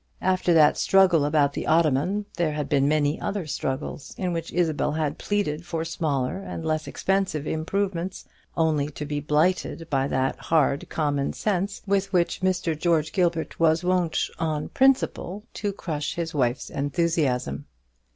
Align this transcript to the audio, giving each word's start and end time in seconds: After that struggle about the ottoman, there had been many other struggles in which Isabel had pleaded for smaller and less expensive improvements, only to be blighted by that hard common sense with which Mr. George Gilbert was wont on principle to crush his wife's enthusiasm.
After 0.23 0.51
that 0.55 0.77
struggle 0.79 1.25
about 1.25 1.53
the 1.53 1.67
ottoman, 1.67 2.25
there 2.35 2.53
had 2.53 2.67
been 2.67 2.87
many 2.87 3.21
other 3.21 3.45
struggles 3.45 4.15
in 4.17 4.33
which 4.33 4.51
Isabel 4.51 4.93
had 4.93 5.19
pleaded 5.19 5.63
for 5.63 5.85
smaller 5.85 6.39
and 6.39 6.65
less 6.65 6.87
expensive 6.87 7.45
improvements, 7.45 8.25
only 8.57 8.87
to 8.89 9.05
be 9.05 9.19
blighted 9.19 9.87
by 9.91 10.07
that 10.07 10.37
hard 10.39 10.89
common 10.89 11.33
sense 11.33 11.83
with 11.85 12.11
which 12.11 12.41
Mr. 12.41 12.75
George 12.75 13.13
Gilbert 13.13 13.59
was 13.59 13.83
wont 13.83 14.21
on 14.39 14.69
principle 14.69 15.43
to 15.53 15.71
crush 15.71 16.15
his 16.15 16.33
wife's 16.33 16.71
enthusiasm. 16.71 17.67